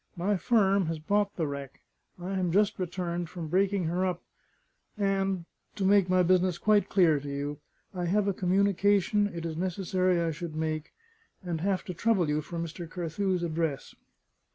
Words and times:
My 0.15 0.35
firm 0.35 0.87
has 0.87 0.97
bought 0.97 1.35
the 1.35 1.45
wreck; 1.45 1.79
I 2.17 2.31
am 2.31 2.51
just 2.51 2.79
returned 2.79 3.29
from 3.29 3.49
breaking 3.49 3.83
her 3.83 4.03
up; 4.03 4.23
and 4.97 5.45
to 5.75 5.85
make 5.85 6.09
my 6.09 6.23
business 6.23 6.57
quite 6.57 6.89
clear 6.89 7.19
to 7.19 7.29
you 7.29 7.59
I 7.93 8.05
have 8.05 8.27
a 8.27 8.33
communication 8.33 9.27
it 9.27 9.45
is 9.45 9.57
necessary 9.57 10.19
I 10.19 10.31
should 10.31 10.55
make; 10.55 10.93
and 11.43 11.61
have 11.61 11.83
to 11.85 11.93
trouble 11.93 12.27
you 12.29 12.41
for 12.41 12.57
Mr. 12.57 12.89
Carthew's 12.89 13.43
address." 13.43 13.93